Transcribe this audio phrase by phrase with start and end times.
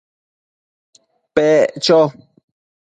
[1.35, 1.99] Pec cho